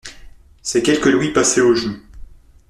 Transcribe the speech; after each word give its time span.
Ses 0.63 0.81
quelques 0.81 1.05
louis 1.05 1.31
passaient 1.31 1.61
au 1.61 1.75
jeu. 1.75 2.01